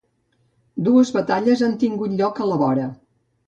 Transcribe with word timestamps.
Dues 0.87 1.11
batalles 1.19 1.63
han 1.69 1.77
tingut 1.87 2.19
lloc 2.23 2.43
a 2.47 2.51
la 2.55 2.61
vora. 2.67 2.91